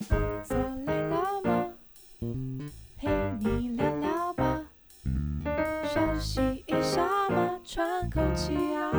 [0.00, 1.66] 坐累了吗？
[2.98, 4.60] 陪你聊聊吧，
[5.84, 8.90] 休息一下嘛，喘口气啊。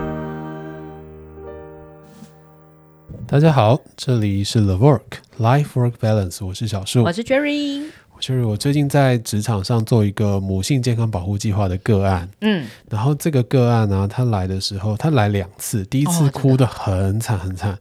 [3.28, 5.02] 大家好，这里是 The Work
[5.40, 7.90] Life Work Balance，我是小树，我是 Jerry。
[8.18, 17.78] 就是我最近在职场上做一个母性健康保护计划的个案，嗯，然后这个个案呢、啊，他来的时候，他来两次，第一次哭得很惨很惨。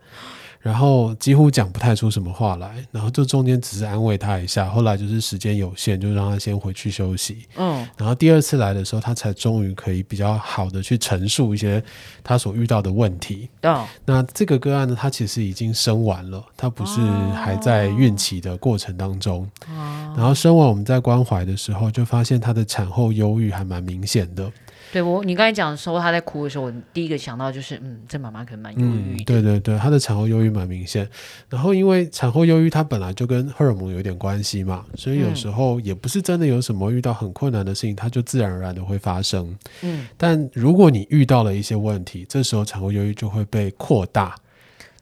[0.64, 7.46] 哦然后几乎讲不太出什么话来，然后就中间只是安慰他一下，后来就是时间有限，就让他先回去休息。
[7.56, 11.80] 嗯，然后第二次来的时候，他才终于可以比较好的去陈述一些
[12.24, 13.48] 他所遇到的问题。
[13.62, 17.00] 哦，那这个个案呢，他其实已经生完了，他不是
[17.34, 19.48] 还在孕期的过程当中。
[19.68, 24.50] 哦，然后生完我们在关怀的时候，就发现他的产后忧郁还蛮明显的。
[24.94, 29.22] 对我，你刚才讲的时候，他在哭的时候，我第一个想到就是，嗯，这妈妈可能蛮忧郁的。
[29.22, 31.08] 嗯，对对对，她的产后忧郁蛮明显。
[31.48, 39.52] 然后因为产后忧郁，它本来就跟荷尔蒙有点关系嘛，所以有时候也不是真的有什么遇到很困难的事情，它就自然而然的会发生。
[39.82, 44.36] 嗯，但如果你遇到了一些问题，这时候产后忧郁就会被扩大。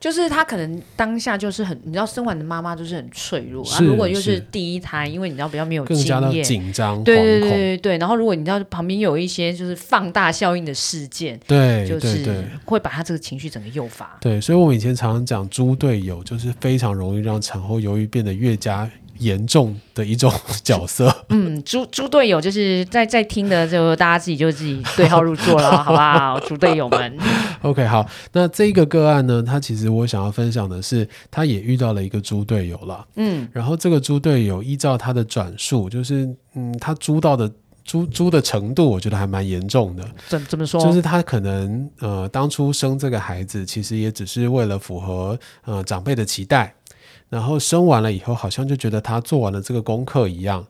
[0.02, 3.78] 就是他可能当下就是很，你知道生完的妈妈就是很脆弱啊。
[3.78, 7.98] 如果又是第一胎，因为你知道比较没有经验，更加的紧张，对对对对对。
[7.98, 14.18] 然后如果你知道旁边有一些就是放大效应的事件，对，就是会把他这个情绪整个诱发。
[14.20, 18.90] 对，所以我们以前常常讲猪队友，就是非常容易让产后忧郁变得越加
[19.22, 21.24] 严重的一种 角色。
[21.28, 26.40] 嗯，猪猪队友就是在在听的就大家自己就自己对号入座了，好不好？
[26.46, 27.16] 猪队友们。
[27.62, 33.06] OK，好，那这个个案呢，他其实我想要分享的是，他也遇到了一个猪队友了。
[33.16, 37.50] 嗯，然后这个猪队友依照他的转述，就是嗯，他猪到的
[37.84, 40.04] 猪猪的程度，我觉得还蛮严重的。
[40.26, 40.82] 怎怎么说？
[40.82, 46.74] 就是他可能呃，当初生这个孩子，其实也只是为了符合呃长辈的期待。
[47.32, 50.62] 然后生完了以后，好像就觉得他做完了这个功课一样，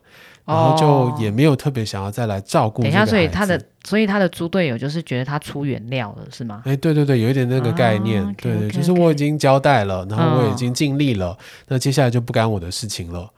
[0.45, 2.81] 然后就也没有特别想要再来照顾。
[2.83, 6.61] 等一下，所以他的，所以他的猪队友就是觉得他出原料了，是吗？
[6.63, 8.75] 哎，对对对，有一点那个概念，哦、对对，okay, okay, okay.
[8.77, 11.37] 就是我已经交代了，然后我已经尽力了，哦、
[11.67, 13.29] 那接下来就不干我的事情了。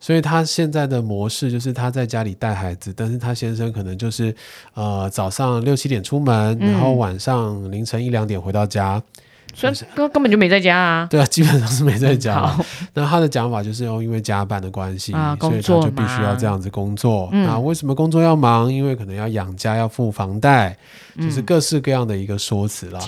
[0.00, 4.34] 所以他现在的模式就是他在家里带孩子，但是他先生可能就是
[4.74, 9.00] 呃早上六七点出门，然后晚上凌晨一两点回到家。
[9.54, 11.06] 所以根根本就没在家啊！
[11.10, 12.46] 对啊，基本上是没在家。
[12.46, 12.64] 好
[12.94, 17.28] 那他的讲法就是哦，因为加班的关系，啊、所以他就必须要这样子工作。
[17.32, 18.72] 嗯、那为什么工作要忙？
[18.72, 20.76] 因为可能要养家，要付房贷，
[21.16, 23.00] 嗯、就是各式各样的一个说辞了。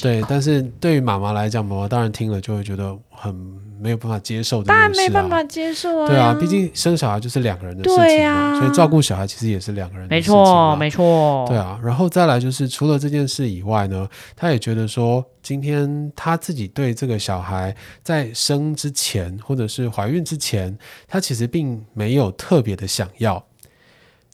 [0.00, 3.62] 对，但是对于妈妈来讲，妈妈当然听了就会觉得很。
[3.82, 6.06] 没有办法接受的、啊，当然没办法接受啊！
[6.06, 10.32] 对啊，毕竟生小孩就是两个人的事情嘛，对啊、所以照顾小孩其实也是两个人的事情。
[10.32, 11.44] 没错，没错。
[11.48, 17.74] 对啊，然后再来就是除了这件事以外呢，他也觉得说，今天他自己对这个小孩
[18.04, 23.44] 在生之前或者是怀孕之前，他其实并没有特别的想要。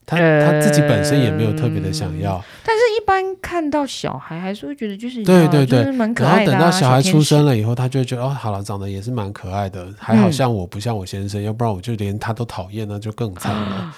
[0.09, 6.53] 他他自己本身也没有特别的想要，但是一般看到小孩还是会觉得就是对对对，蛮可爱的。
[6.53, 13.95] 然后等到小孩出生了以后，他就觉得哦，好了，长得也是蛮可爱的，还好像我不像我先生，要不然我就连他都讨厌，那就更惨了。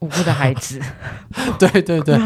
[0.00, 0.80] 无辜的孩子，
[1.58, 2.18] 对对对。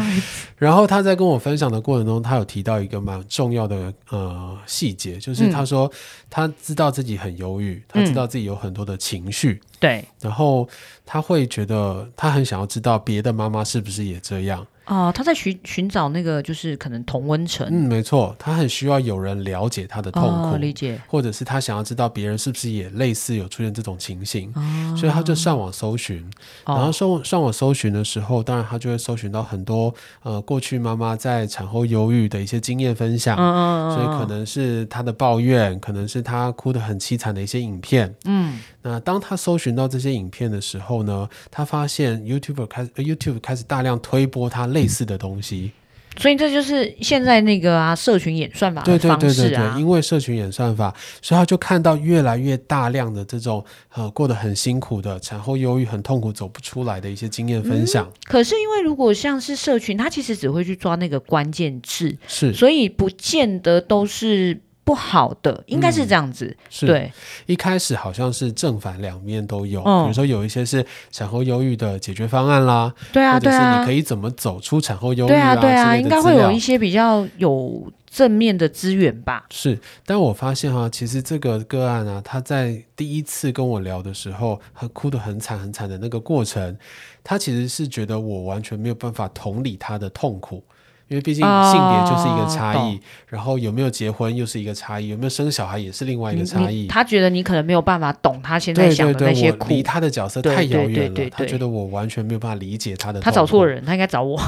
[0.57, 5.89] 然后他在跟我分享的过程中，他有提到一个蛮重要的呃细节，就是他说
[6.29, 10.03] 他知道自己很忧郁，他知道自己有很多的情绪，对。
[10.19, 10.67] 然后
[11.05, 14.65] 他会觉得他很想要知道别的妈妈是不是也这样。
[14.89, 17.67] 哦、呃，他在寻寻找那个就是可能同温层。
[17.69, 26.27] 嗯，没错，他很需要有人了解他的痛苦，哦、理解，或者是他想要知道别人是不是也类似有出现这种情形，哦、所以他就上网搜寻，
[26.65, 45.71] 然后上上网搜寻的时候，当然他就会搜寻到很多呃过去妈妈在产后忧郁的一些经验分享，嗯、所以可能是他的抱怨，可能是他哭得很凄惨的一些影片，嗯，那当他搜寻到这些影片的时候呢，他发现 YouTube 开始 YouTube 开始大量推播他类似的东西，
[46.17, 49.15] 所以这就是现在那个啊，社群演算法的方式啊。
[49.17, 58.05] 对对对对对，因为社群演算法，所以他就看到越来越大量的这种呃过得很辛苦的产后忧郁、很痛苦、走不出来的一些经验分享。
[58.07, 64.61] 嗯，可是因为如果像是社群，它其实只会去抓那个关键字，是，所以不见得都是。
[64.89, 67.11] 不好的应该是这样子，嗯、是对。
[67.45, 75.33] 一开始好像是正反两面都有，嗯、比如说有一些是产后忧郁的解决方案啦，对啊，对啊，你可以怎么走出产后忧郁啊？
[75.33, 79.45] 对啊，对啊，应该会有一些比较有正面的资源吧。
[79.51, 86.75] 是，但我发现哈、啊，其实这个个案啊，他在第一次跟我聊的时候，他哭得很惨很惨的那个过程，
[87.23, 90.63] 他其实是觉得我完全没有办法同理他的痛苦。
[91.09, 96.87] 因为毕竟性别就是一个差异，哦、然后有没有结婚又是一个差异，有没有生小孩也是另外一个差异。
[96.87, 103.19] 他觉得你可能没有办法懂他现在想的那些苦，离他的角色太遥远了，对对对对对，他觉得我完全没有办法理解他的。
[103.19, 104.39] 他找错人，他应该找我。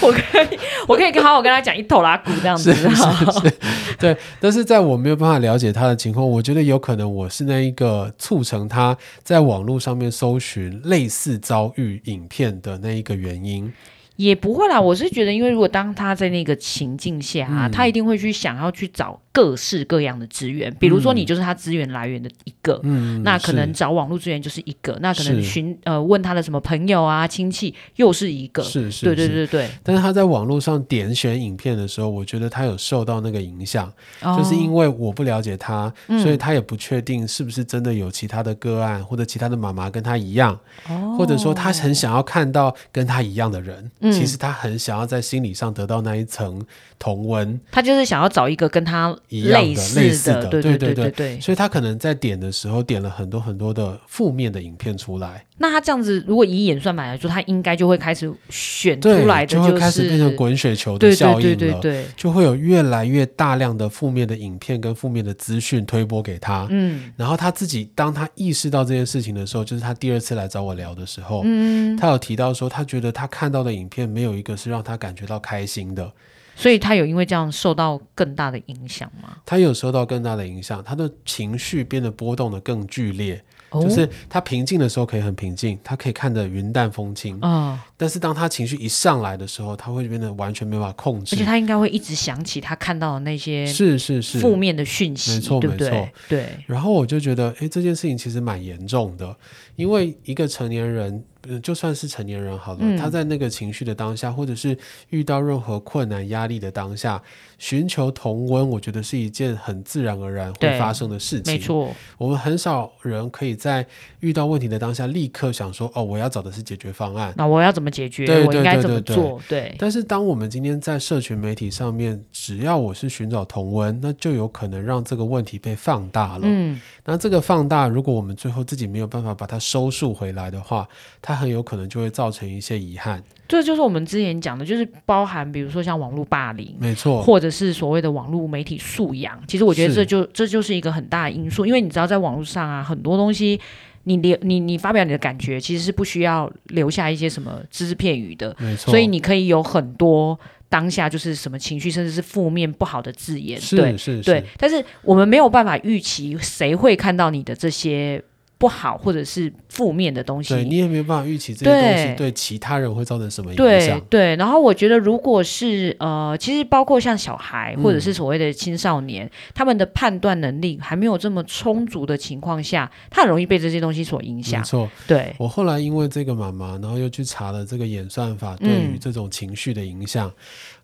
[0.00, 2.74] 我可以，我可以好好跟他讲一头拉骨这样子。
[2.74, 3.54] 是是是，
[3.98, 4.16] 对。
[4.40, 13.72] 但是在我没有办法了解他的情况，我觉得有可能我是那一个促成他在网络上面搜寻类似遭遇影片的那一个原因。
[14.22, 20.72] 也不会啦，我是觉得，因为如果当他在那个情境下，啊嗯，他一定会去想要去找各式各样的资源。
[20.78, 29.68] 比如说，你就是他资源来源的一个，嗯，那可能找网络资源就是一个，那可能寻呃问他的什么朋友啊、亲戚又是一个，是是，对对对对。
[29.82, 33.92] 但是他在网络上点选影片的时候，我觉得他有受到那个影响，
[34.22, 35.92] 哦，就是因为我不了解他，
[36.22, 40.56] 所以他也不确定是不是真的有其他的个案，或者其他的妈妈跟他一样，
[40.88, 43.90] 哦，或者说他很想要看到跟他一样的人。
[44.00, 46.64] 嗯、其实他很想要在心理上得到那一层
[46.98, 51.40] 同温，他就是想要找一个跟他一样的类似的，对对对对。
[51.40, 55.44] 所以他可能在点的时候点了很多很多的负面的影片出来。
[55.58, 61.42] 那他这样子，如果以演算法来说，他应该就会开始选出来的、就是，就会开始变成滚雪球的效应了。
[61.42, 66.66] 对对对对对，就会有越来越大量的负面的影片跟负面的资讯推播给他。
[66.70, 76.12] 嗯，然后他自己当他意识到这件事情的时候，就是他第二次来找我聊的时候，嗯，他有提到说，他觉得他看到的影片没有一个是让他感觉到开心的。
[76.54, 79.36] 所以他有因为这样受到更大的影响吗？
[79.46, 83.42] 他有受到更大的影响，他的情绪变得波动的更剧烈。
[83.72, 87.38] 就是他平静的时候可以很平静，他可以看得云淡风轻。
[87.40, 91.34] 嗯，但是当他情绪一上来的时候，他会变得完全没办法控制。
[91.34, 96.08] 而且他应该会一直想起他看到的那些是是是负面的讯息，没错没错。
[96.28, 96.50] 对。
[96.66, 99.34] 然后我就觉得，哎，这件事情其实蛮严重的，
[99.76, 101.24] 因为一个成年人。
[101.62, 104.76] 就算是成年人好了，嗯，他在那个情绪的当下，或者是
[105.10, 107.22] 遇到任何困难、压力的当下，
[107.58, 111.54] 寻求同温，我觉得是一件很自然而然会发生的事情。
[111.54, 113.86] 没错，我们很少人可以在
[114.20, 118.24] 遇到问题的当下立刻想说：“哦，我要找的是解决方案。”那我要怎么解决？
[118.24, 119.40] 对对对对对，我应该怎么做？
[119.48, 119.74] 对。
[119.78, 126.42] 但是，当我们今天在社群媒体上面，只要我是寻找同温，那就有可能让这个问题被放大了。
[126.44, 126.80] 嗯。
[127.04, 130.88] 那这个放大，如果我们最后自己没有办法把它收束回来的话，
[131.20, 133.22] 它很有可能就会造成一些遗憾。
[133.48, 139.38] 这就是我们之前讲的，就是包含比如说像网络霸凌，没错，或者是所谓的网络媒体素养。
[139.46, 143.60] 其实我觉得这就这就是一个很大的因素，因为你知道在网络上啊，很多东西
[144.04, 148.90] 你留你你发表你的感觉，其实是不需要留下一些什么只字片语的，没错。
[148.90, 150.38] 所以你可以有很多
[150.70, 154.22] 当下就是什么情绪，甚至是负面不好的字眼，是对是是。
[154.22, 158.22] 对，但是我们没有办法预期谁会看到你的这些。
[158.62, 163.98] 不好，或者是负面的东西，对，你也没有办法预期这些东西对其他人会造成什么影响。
[163.98, 174.60] 对对，然后我觉得，如果是呃，其实包括像小孩或者是所谓的青少年，嗯，他们的判断能力还没有这么充足的情况下，他很容易被这些东西所影响。
[174.60, 175.34] 没错，对。
[175.38, 180.34] 我后来因为这个妈妈，然后又去查了这个演算法对于这种情绪的影响，嗯，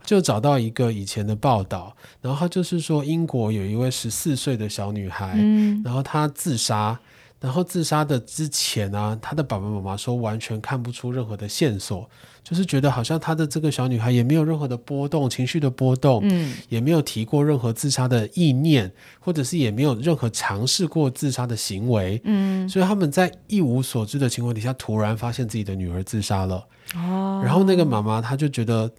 [0.04, 6.98] 就找到一个以前的报道，然后他就是说，英国有一位十四岁的小女孩，嗯，然后她自杀。
[7.40, 12.08] 然后自杀的之前啊，他的爸爸妈妈说完全看不出任何的线索，
[12.42, 18.90] 就是觉得好像他的这个小女孩也没有任何的波动，情绪的波动，嗯，也没有提过任何自杀的意念，
[19.20, 26.64] 或者是也没有任何尝试过自杀的行为，嗯，所以他们在一无所知的情况底下，突然发现自己的女儿自杀了，
[26.96, 28.90] 哦，然后那个妈妈她就觉得。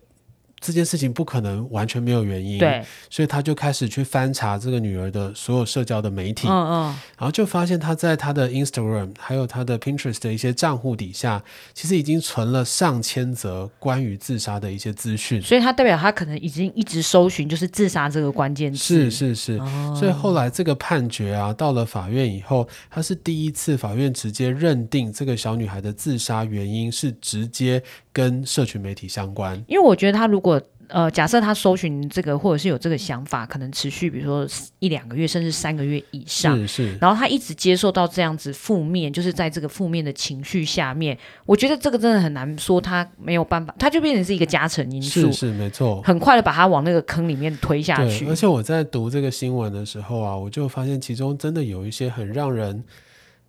[0.60, 6.84] 这件事情不可能完全没有原因，对，所以他就开始去翻查这个女儿的所有社交的媒体，嗯嗯，
[7.18, 11.42] 然后就发现他在他的 Instagram 还有他的 Pinterest 的一些账户底下，
[11.74, 27.82] 其实已经存了上千则关于自杀的一些资讯，所以他代表他可能已经一直搜寻就是自杀这个关键词，是是是，哦，所以后来这个判决啊到了法院以后，他是第一次法院直接认定这个小女孩的自杀原因是直接
[28.20, 34.46] 跟社群媒体相关，因为我觉得他如果呃，假设他搜寻这个或者是有这个想法，可能持续比如说
[34.80, 48.28] 一两个月甚至三个月以上，是是，然后他一直接受到这样子负面，就是在这个负面的情绪下面，我觉得这个真的很难说他没有办法，他就变成是一个加成因素，是是没错，很快的把他往那个坑里面推下去。
[48.28, 52.84] 而且我在读这个新闻的时候啊，我就发现其中真的有一些很让人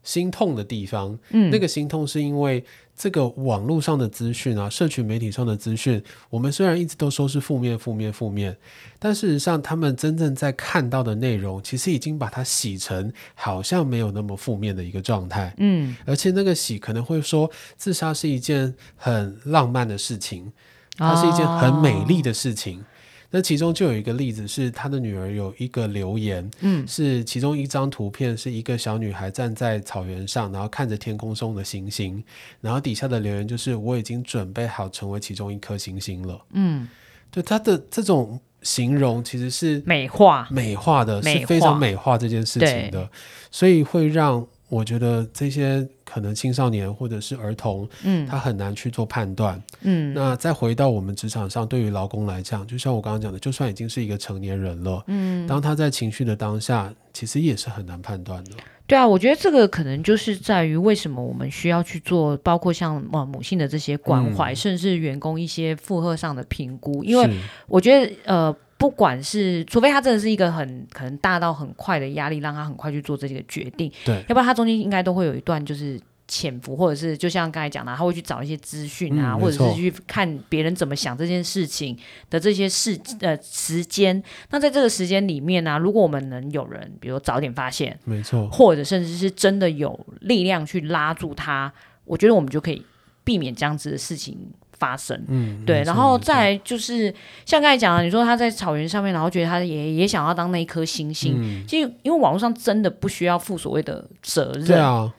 [0.03, 2.65] 心痛的地方，嗯，那个心痛是因为。
[2.97, 8.55] 这个网络上的资讯啊，社群媒体上的资讯，我们虽然一直都说是负面、负面、负面，
[8.99, 15.55] 但事实上，他们真正在看到的内容，其实已经把它洗成好像没有那么负面的一个状态。
[15.57, 20.53] 嗯，而且那个洗可能会说，自杀是一件很浪漫的事情。
[20.99, 22.81] 它是一件很美丽的事情。
[22.81, 22.85] 哦
[23.31, 32.23] 那其中就有一个例子，是他的女儿有一个留言，嗯，是其中一张图片，是一个小女孩站在草原上，然后看着天空中的星星，
[32.61, 36.89] 然后底下的留言就是我已经准备好成为其中一颗星星了，嗯，
[37.31, 40.49] 对，他的这种形容其实是美化。
[40.51, 43.09] 美化的，是非常美化这件事情的，
[43.51, 44.47] 所以会让。
[44.71, 50.13] 我觉得这些可能青少年或者是儿童，嗯，他很难去做判断，嗯。
[50.13, 58.51] 那再回到我们职场上，对于劳工来讲，就像我刚刚讲的，就算已经是一个成年人了，嗯，当他在情绪的当下，其实也是很难判断的。
[58.89, 67.31] 对啊，我觉得这个可能就是在于为什么我们需要去做，包括像呃母性的这些关怀，嗯，甚至员工一些负荷上的评估，因为
[67.69, 68.57] 我觉得呃。
[68.81, 81.95] 不管是，除非他真的是一个很可能大到很快的压力，让他很快去做这个决定，对，要不然他中间应该都会有一段就是潜伏，或者是就像刚才讲的，他会去找一些资讯啊，嗯、或者是去看别人怎么想这件事情
[82.31, 84.23] 的这些事呃时间。
[84.49, 91.71] 那在这个时间里面呢、啊，如果我们能有人，比如早点发现，没错，或者甚至是真的有力量去拉住他，
[92.07, 92.83] 我觉得我们就可以
[93.25, 94.39] 避免这样子的事情
[94.81, 105.13] 发生，嗯，对，然后再就是像刚才讲的，你说他在草原上面，然后觉得他也也想要当那一颗星星，嗯，其实因为网络上真的不需要负所谓的责任，对啊，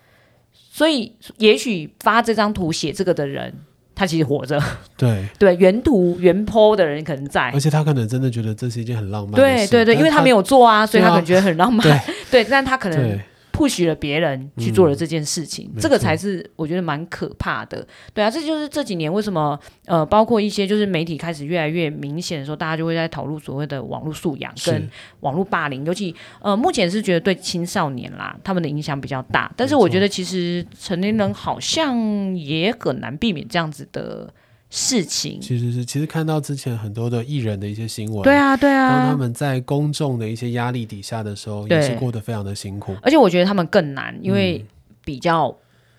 [0.72, 3.54] 所以也许发这张图写这个的人，
[3.94, 4.62] 他其实活着，
[4.98, 5.26] 对。
[5.38, 11.82] 对，原图原 po 的人可能在，而且他可能真的觉得这是一件很浪漫的事，对对对，因为他没有做啊，所以他可能觉得很浪漫，
[12.30, 13.20] 对，对，但他可能。
[13.62, 17.88] 不许了别人去做了这件事情，嗯，这个才是我觉得蛮可怕的。
[18.12, 24.90] 对啊，这就是这几年为什么呃，包括一些就是媒体开始越来越明显的时候，大家就会在讨论所谓的网络素养跟
[25.20, 29.54] 网络霸凌，尤其呃，目前是觉得对青少年啦，他们的影响比较大。
[29.56, 34.34] 但是我觉得其实成年人好像也很难避免这样子的。
[34.74, 42.96] 事情其实是，其实看到之前很多的艺人的一些新闻，对啊，对啊，当他们在公众的一些压力底下的时候，也是过得非常的辛苦。
[43.02, 44.66] 而且我觉得他们更难，因为
[45.04, 45.54] 比较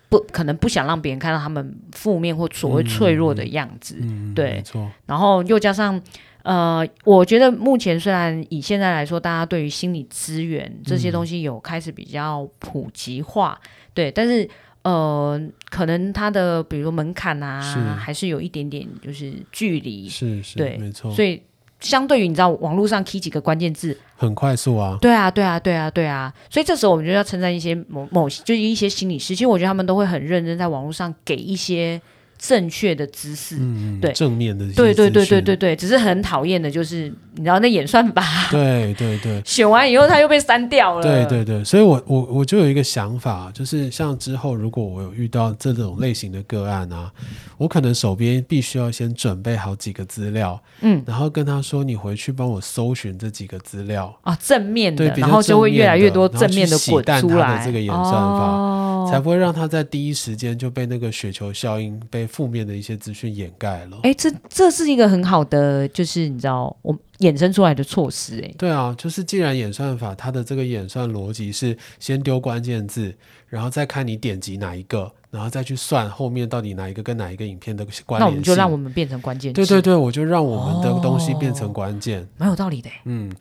[0.09, 4.89] 不可能不想让别人看到他们负面或所谓脆弱的样子，嗯、对，没错。
[5.05, 6.01] 然后又加上
[6.41, 14.49] 呃，我觉得目前虽然以现在来说，大家对于心理资源这些东西有开始比较普及化，嗯、对，但是。
[14.83, 21.11] 呃，可能它的比如说门槛啊，是还是有一点点就是距离，是是，对，没错。
[21.13, 21.41] 所以
[21.79, 26.33] 相对于你知道网络上 key 几个关键字，很快速啊，对啊，对啊，对啊，对啊。
[26.49, 32.01] 所以这时候我们就要称赞一些某某就是一些心理师，其实我觉得他们都会很认真在网络上给一些。
[32.45, 38.21] 正确的姿势，嗯，对，正面的，对对对对对对，只是很讨厌的，就是你知道那演算法，
[38.51, 47.09] 对对对，选完以后他又被删掉了，对对对，所以我我我就有一个想法，就是像之后如果我有遇到这种类型的个案啊，
[47.57, 54.13] 我可能手边必须要先准备好几个资料，嗯，然后跟他说，你回去帮我搜寻这几个资料。
[54.23, 62.27] 啊，正面的，对，然后就会越来越多正面的滚出来，这个演算法，哦，才不会让他在第一时间就被那个雪球效应被。
[62.33, 63.99] 负面的一些资讯掩盖了。
[64.01, 68.41] 哎，这这是一个很好的，就是你知道，我衍生出来的措施。
[68.43, 73.15] 哎，对啊，就是既然演算法它的这个演算逻辑是先丢关键字，
[73.53, 75.11] 然后再看你点击哪一个。
[75.33, 79.51] 然后再去算后面到底哪一个跟哪一个影片的关联，那我们就让我们变成关键。
[79.51, 82.89] 对对对，我就让我们的东西变成关键，蛮、哦、有道理的。
[83.05, 83.31] 嗯，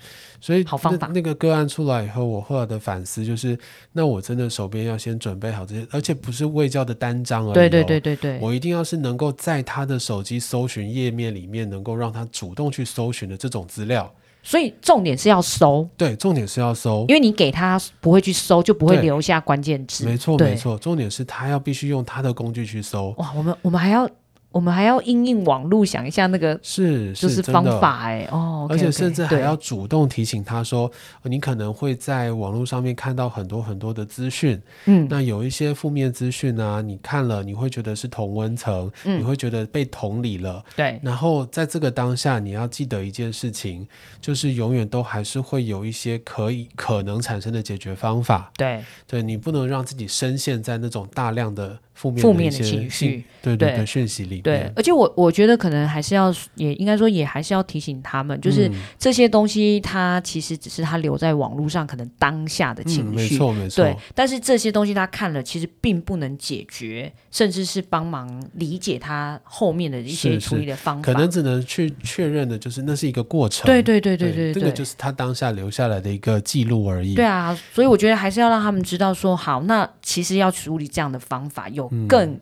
[0.40, 1.10] 所以好方法。
[1.12, 3.58] 那个个案出来以后，我后来的反思就是，
[3.92, 7.52] 那我真的手边要先准备好这些，而且不是未教的单张而已。
[7.52, 14.10] 对对对对对，我一定要是能够在他的手机搜寻页面里面，能够让他主动去搜寻的这种资料。
[14.42, 20.04] 所以重点是要搜，对，重点是要搜，因为你给他不会去搜，就不会留下关键字。
[20.04, 23.14] 没错，没错，重点是他要必须用他的工具去搜。
[23.18, 24.08] 哇，我们我们还要。
[24.52, 30.90] 我们还要应应网络想一下那个是就是方法哎哦，而且甚至还要主动提醒他说，
[31.22, 41.00] 你可能会在网络上面看到很多很多的资讯，嗯，那有一些负面资讯啊，你看了你会觉得是同温层，嗯，你会觉得被同理了，对。
[41.02, 43.86] 然后在这个当下，你要记得一件事情，
[44.20, 51.78] 就是永远都还是会有一些可以可能产生的解决方法，对，对你不能让自己深陷在那种大量的。
[51.94, 63.96] 负面，负面的情绪，对对对，讯息里面，对，而且我我觉得可能还是要，也应该说也还是要提醒他们，就是这些东西，它其实只是他留在网络上可能当下的情绪，没错没错，对。
[64.14, 77.14] 但是这些东西他看了，其实并不能解决，甚至是帮忙理解他后面的一些处理的方法，可能只能去确认的，就是那是一个过程，对对对对对，这个就是他当下留下来的一个记录而已。
[77.14, 82.38] 对啊，所以我觉得还是要让他们知道说，好，那其实要处理这样的方法有更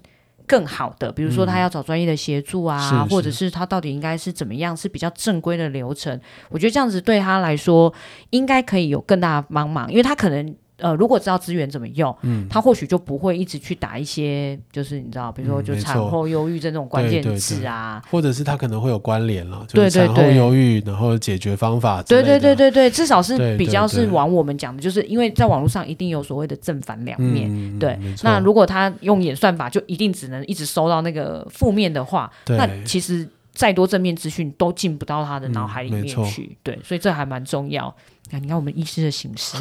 [0.47, 6.21] 更好的，比如说他要找专业的协助啊，嗯、或者是他到底应该是怎么样，是比较正规的流程。
[6.49, 7.93] 我觉得这样子对他来说，
[8.31, 10.57] 应该可以有更大的帮忙，因为他可能。
[10.81, 27.99] 呃，如果知道资源怎么用，嗯，他或许就不会一直去打一些，就是你知道，比如说就产后忧郁症这种关键字啊，嗯、或者是他可能会有关联了，就是产后忧郁，然后解决方法对对对对对，至少是比较是往我们讲的，就是因为在网络上一定有所谓的正反两面，嗯、对。
[28.23, 37.95] 那如果他用演算法，就一定只能一直收到那个负面的话，那其实再多正面资讯都进不到他的脑海里面去，嗯、对，所以这还蛮重要。
[38.39, 39.57] 你看，我们医师的形式，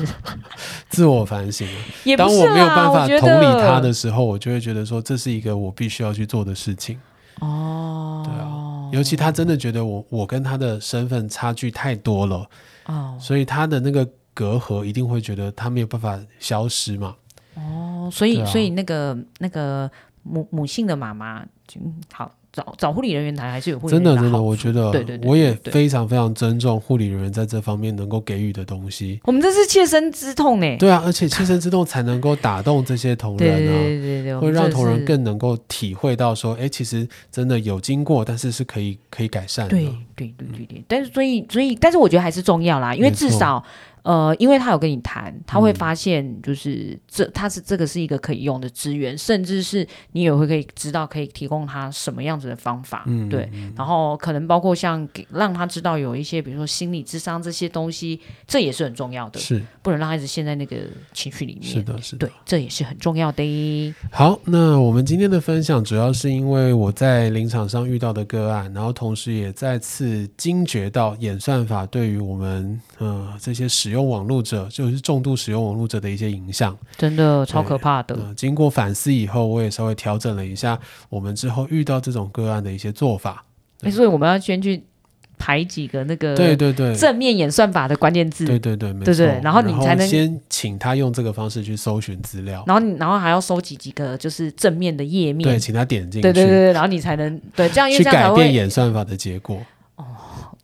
[0.89, 1.67] 自我反省。
[2.03, 6.99] 也当我没有办法同理他的时候，我就会觉得说，这是一个我必须要去做的事情。
[7.39, 12.47] 哦，对啊，尤其他真的觉得我我跟他的身份差距太多了，
[12.85, 17.15] 哦，所以他的那个隔阂一定会觉得他没有办法消失嘛。
[17.55, 19.89] 哦，所以、啊、所以那个那个
[20.23, 21.41] 母母性的妈妈，
[21.75, 22.31] 嗯，好。
[22.51, 29.19] 找找护理人员谈还是有护理人员的，真的真的，我觉得，对对对，我也非常非常尊重护理人员在这方面能够给予的东西。
[29.25, 30.77] 我们这是切身之痛呢。
[30.77, 39.75] 对啊，而且切身之痛才能够打动这些同仁啊，对对对，会让同仁更能够体会到说，哎，其实真的有经过，但是是可以可以改善的。
[39.75, 43.63] 对对对对对，但是所以所以，但是我觉得还是重要啦，因为至少。
[44.03, 59.61] 呃，因为他有跟你谈，他会发现就是这，他是这个是一个可以用的资源，甚至是你也会可以知道可以提供他什么样子的方法，嗯、对，然后可能包括像给让他知道有一些，比如说心理智商这些东西，这也是很重要的，是。
[59.81, 60.77] 不能让孩子陷在那个
[61.13, 63.95] 情绪里面，是的，是的，对，这也是很重要的。
[64.11, 78.13] 好，那我们今天的分享主要是因为我在临场上遇到的个案，然后同时也再次惊觉到演算法对于我们呃这些使用网络者就是重度使用网络者的一些影响，真的超可怕的。
[78.13, 80.79] 呃，经过反思以后，我也稍微调整了一下
[81.09, 83.43] 我们之后遇到这种个案的一些做法。
[83.81, 84.83] 欸，所以我们要先去
[85.39, 99.57] 排几个那个对对对正面演算法的关键字，对对对，没错，对对，然后你才能先请他用这个方式去搜寻资料，然后你然后还要收集几个就是正面的页面，对，请他点进去，对对对，然后你才能对这样，因为这样才会去改变演算法的结果。
[99.95, 100.05] 哦，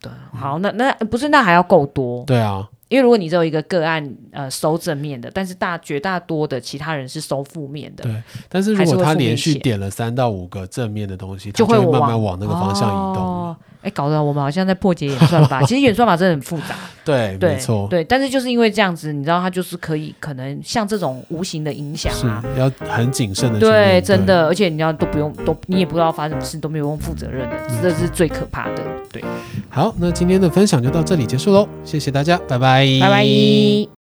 [0.00, 2.22] 对，好，那那不是那还要够多？
[2.24, 2.68] 对啊。
[2.88, 8.04] 因为如果你只有一个个案，呃，收正面的，但是大绝大多的其他人是收负面的。
[8.04, 13.56] 对，但是如果他连续点了三到五个正面的东西，就会慢慢往那个方向移动。
[13.82, 15.62] 哎、哦，搞得我们好像在破解演算法。
[15.66, 16.76] 其实演算法真的很复杂。
[17.04, 17.86] 对，对，没错。
[17.88, 23.60] 对，但是就是因为这样子，你知道，它就是可以可能像这种无形的影响啊，是要很谨慎的。
[23.60, 28.82] 对，真的，而且你要都不用都，你也不知道发生什么事，都没有用负责任的，这是最可怕的。
[29.12, 29.24] 对。
[29.68, 33.95] 好，那今天的分享就到这里结束喽，谢谢大家，拜拜拜，拜。